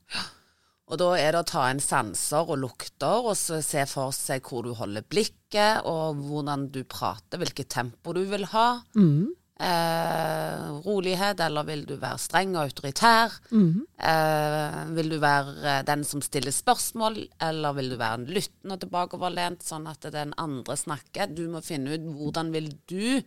[0.92, 4.44] Og da er det å ta inn sanser og lukter, og så se for seg
[4.44, 8.66] hvor du holder blikket, og hvordan du prater, hvilket tempo du vil ha.
[8.92, 9.30] Mm.
[9.62, 13.38] Eh, rolighet, eller vil du være streng og autoritær?
[13.54, 13.86] Mm.
[14.10, 18.84] Eh, vil du være den som stiller spørsmål, eller vil du være en lyttende og
[18.84, 21.32] tilbakeoverlent, sånn at den andre snakker?
[21.32, 23.22] Du må finne ut hvordan vil du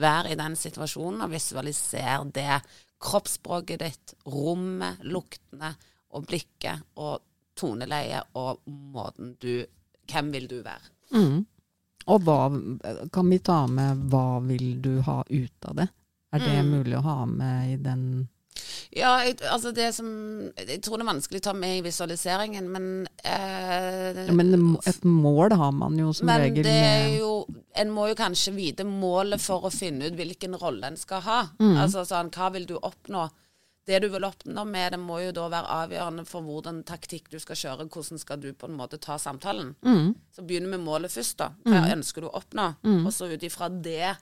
[0.00, 2.62] være i den situasjonen, og visualisere det.
[3.00, 5.74] Kroppsspråket ditt, rommet, luktene
[6.12, 7.20] og blikket og
[7.60, 9.64] toneleiet og måten du
[10.10, 10.88] Hvem vil du være?
[11.14, 11.44] Mm.
[12.10, 12.38] Og hva
[13.14, 15.88] kan vi ta med hva vil du ha ut av det?
[16.32, 16.70] Er det Mm.
[16.70, 18.28] mulig å ha med i den
[18.90, 20.06] Ja, jeg, altså det som
[20.58, 25.04] Jeg tror det er vanskelig å ta med i visualiseringen, men eh, ja, Men et
[25.04, 28.84] mål har man jo som Men regel det er jo En må jo kanskje vite
[28.84, 31.40] målet for å finne ut hvilken rolle en skal ha.
[31.60, 31.76] Mm.
[31.84, 33.28] Altså sånn, hva vil du oppnå?
[33.88, 37.38] Det du vil oppnå med det, må jo da være avgjørende for hvordan taktikk du
[37.42, 37.86] skal kjøre.
[37.90, 39.74] Hvordan skal du på en måte ta samtalen?
[39.82, 40.14] mm.
[40.36, 41.52] Så begynn med målet først, da.
[41.64, 42.74] Hva ønsker du å oppnå?
[42.84, 43.06] Mm.
[43.06, 44.16] Og så ut ifra det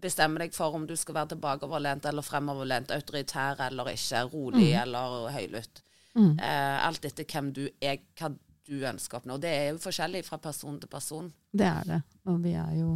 [0.00, 5.28] bestemme deg for om du skal være tilbakeoverlent eller fremoverlent, autoritær eller ikke, rolig eller
[5.34, 5.82] høylytt.
[6.14, 6.38] Mm.
[6.38, 8.32] Eh, alt etter hvem du er, hva
[8.70, 9.36] du ønsker å oppnå.
[9.42, 11.30] Det er jo forskjellig fra person til person.
[11.52, 12.00] Det er det.
[12.30, 12.90] Og vi er jo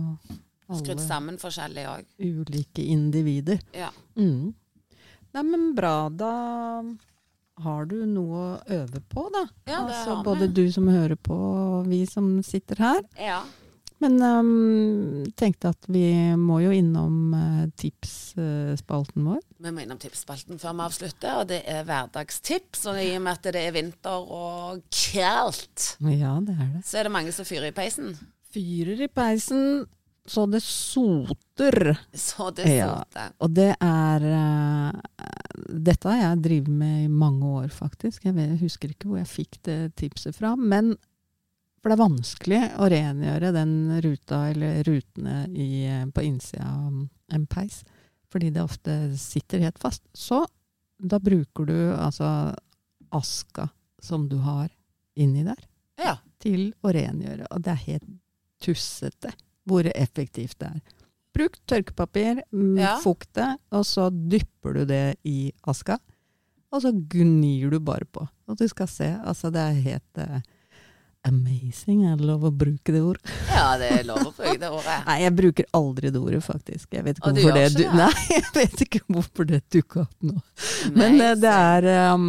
[0.78, 2.06] Skrudd sammen forskjellig òg.
[2.18, 3.60] ulike individer.
[3.76, 3.90] Ja.
[4.16, 4.54] Mm.
[5.34, 5.96] Nei, men bra.
[6.14, 6.30] Da
[7.64, 9.44] har du noe å øve på, da.
[9.70, 13.04] Ja, altså, både du som hører på, og vi som sitter her.
[13.20, 13.42] ja.
[14.02, 16.02] Men um, tenkte at vi
[16.36, 19.38] må jo innom uh, tipsspalten vår.
[19.64, 22.82] Vi må innom tipsspalten før vi avslutter, og det er hverdagstips.
[22.90, 26.82] Og i og med at det er vinter og kaldt, Ja, det er det.
[26.84, 28.12] så er det mange som fyrer i peisen.
[28.52, 29.86] Fyrer i peisen
[30.26, 31.98] så det soter.
[32.12, 32.86] Så det Ja.
[33.04, 33.32] soter.
[33.40, 35.00] Og det er uh,
[35.68, 38.24] Dette har jeg drevet med i mange år, faktisk.
[38.24, 40.54] Jeg vet, husker ikke hvor jeg fikk det tipset fra.
[40.56, 40.94] Men
[41.80, 47.08] for det er vanskelig å rengjøre den ruta eller rutene i, eh, på innsida av
[47.36, 47.82] en peis.
[48.32, 50.02] Fordi det ofte sitter helt fast.
[50.16, 50.46] Så
[50.98, 52.54] da bruker du altså
[53.12, 53.68] aska
[54.02, 54.70] som du har
[55.16, 55.60] inni der,
[55.98, 56.16] Ja.
[56.40, 57.46] til å rengjøre.
[57.52, 58.08] Og det er helt
[58.60, 59.32] tussete
[59.66, 60.80] hvor effektivt det er.
[61.34, 62.96] Bruk tørkepapir, mm, Ja.
[63.02, 65.98] fukt det, og så dypper du det i aska.
[66.72, 68.26] Og så gnir du bare på.
[68.48, 70.40] Og du skal se, altså det er helt eh,
[71.28, 72.04] amazing.
[72.06, 73.32] Er det lov å bruke det ordet?
[73.50, 74.96] ja, det er lov å bruke det ordet.
[75.08, 76.88] Nei, jeg bruker aldri det ordet, faktisk.
[76.94, 77.94] Jeg vet ikke Og du hvorfor det, du, det?
[78.00, 80.36] Nei, jeg vet ikke hvorfor det dukka opp nå.
[80.94, 82.28] Men uh, det er, um,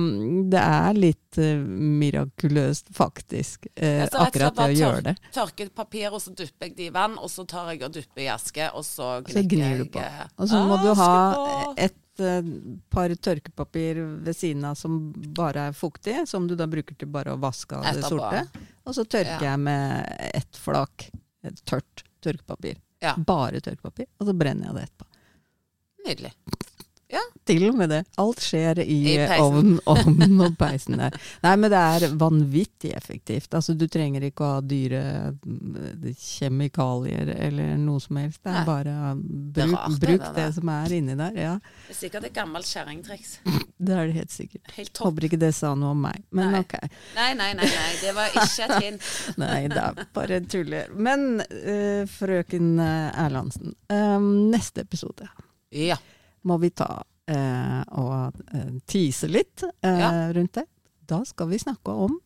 [0.53, 1.65] det er litt uh,
[2.05, 3.69] mirakuløst, faktisk.
[3.75, 5.17] uh, Ja, så rett og slett akkurat det å gjøre det.
[5.27, 7.93] Jeg tørker papir, og så dypper jeg det i vann, og så tar jeg og
[7.99, 10.07] dypper i aske, og så Så gnir du jeg på.
[10.39, 11.91] Og så må du ha på.
[12.15, 12.49] Et eh,
[12.89, 17.33] par tørkepapir ved siden av som bare er fuktig, som du da bruker til bare
[17.35, 18.45] å vaske av det sorte.
[18.85, 19.51] Og så tørker Ja.
[19.51, 21.09] jeg med ett flak,
[21.43, 22.77] et tørt tørkepapir.
[23.01, 23.15] Ja.
[23.17, 24.07] Bare tørkepapir.
[24.19, 25.05] Og så brenner jeg det etterpå.
[26.07, 26.31] Nydelig.
[27.45, 27.99] Til og med det.
[28.17, 31.13] Alt skjer i, I ovnen, ovnen og peisen der.
[31.43, 33.53] Nei, men det er vanvittig effektivt.
[33.53, 35.01] Altså, du trenger ikke å ha dyre
[35.37, 38.41] mm, kjemikalier eller noe som helst.
[38.41, 38.63] Det er Nei.
[38.65, 41.37] bare uh, er rart, det bruk det, det det, som er inni der.
[41.37, 41.53] Ja,
[41.85, 43.37] Det er sikkert et gammelt kjerringtriks.
[43.85, 44.73] det er det helt sikkert.
[44.79, 45.03] Helt.
[45.05, 46.63] Håper ikke det sa noe om meg, men Nei.
[46.65, 46.75] ok.
[47.19, 49.13] Nei, nei, nei, nei, det var ikke et hint.
[49.41, 50.89] Nei, det er bare tuller.
[50.97, 55.29] Men uh, frøken eh, Erlandsen, um, neste episode.
[55.75, 56.01] Ja.
[56.45, 56.89] Må vi ta
[57.27, 60.11] eh, og eh, tease litt eh, Ja.
[60.35, 60.65] rundt det.
[61.05, 62.19] Da skal vi snakke om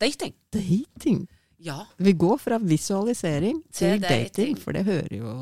[0.00, 0.32] Dating.
[0.54, 1.26] dating.
[1.60, 1.82] Ja.
[2.00, 4.30] Vi går fra visualisering til, Til dating.
[4.32, 4.56] dating.
[4.62, 5.34] for det hører jo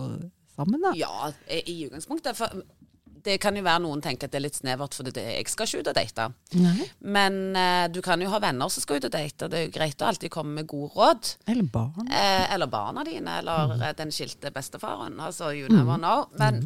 [0.57, 0.91] sammen, da.
[0.99, 2.35] Ja, i utgangspunktet.
[2.37, 2.51] For
[3.23, 5.67] det kan jo være noen tenker at det er litt snevert, for det, jeg skal
[5.69, 6.27] ikke ut og date.
[6.59, 6.89] Nei.
[7.15, 9.67] Men eh, du kan jo ha venner som skal ut og date, og det er
[9.69, 11.33] jo greit å alltid komme med gode råd.
[11.47, 12.09] Eller barn.
[12.11, 13.85] Eh, eller barna dine, eller mm.
[14.01, 15.19] den skilte bestefaren.
[15.21, 16.27] Altså, you never know.
[16.39, 16.65] Men,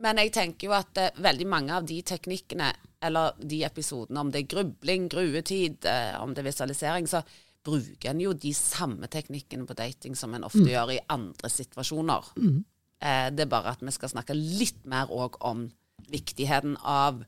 [0.00, 4.30] men jeg tenker jo at eh, veldig mange av de teknikkene, eller de episodene, om
[4.30, 7.22] det er grubling, gruetid, eh, om det er visualisering, så
[7.64, 12.32] bruker en jo de samme teknikkene på dating som en ofte gjør i andre situasjoner.
[13.02, 15.68] Eh, det er bare at vi skal snakke litt mer òg om
[16.10, 17.22] viktigheten av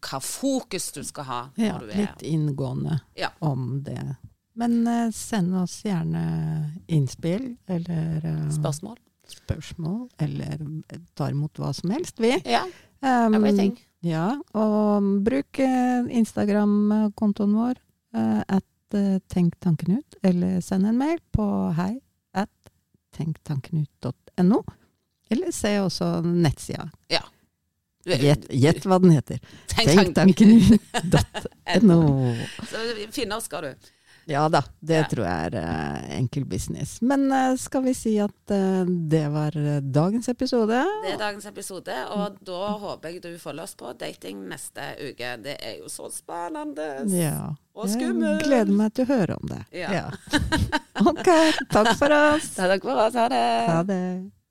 [0.00, 3.28] hva fokus du skal ha når Ja, du er litt inngående Ja.
[3.40, 4.16] om det.
[4.56, 8.96] Men eh, send oss gjerne innspill eller eh, Spørsmål?
[9.30, 10.60] Spørsmål, eller
[11.18, 12.34] tar imot hva som helst, vi.
[12.44, 12.64] Ja.
[13.04, 13.76] Um, Everything.
[14.04, 17.78] Ja, og bruk eh, Instagram-kontoen vår
[18.16, 21.96] eh, at tenktankenut, Tenk tanken ut, eller send en mail på hei
[22.36, 22.52] at
[23.16, 24.60] tenktankenut.no.
[25.32, 26.90] Eller se også nettsida.
[27.10, 27.24] Ja.
[28.04, 29.40] Gjett hva den heter.
[29.72, 30.60] Tenk tanken.
[30.60, 31.98] Tenktankenut.no.
[32.70, 32.76] Så
[33.16, 33.90] finner skal du.
[34.30, 35.06] Ja da, det Ja.
[35.10, 36.96] tror jeg er uh, enkel business.
[37.02, 40.78] Men uh, skal vi si at uh, det var dagens episode?
[41.04, 45.34] Det er dagens episode, og da håper jeg du følger oss på dating neste uke.
[45.44, 46.88] Det er jo så spennende.
[47.12, 47.50] Ja.
[47.74, 48.40] Og skummelt.
[48.40, 49.64] Jeg gleder meg til å høre om det.
[49.74, 50.06] Ja.
[51.10, 51.28] ok,
[51.74, 52.54] takk for oss.
[52.56, 53.18] Takk for oss.
[53.18, 53.44] Ha det.
[53.68, 54.43] Ha det.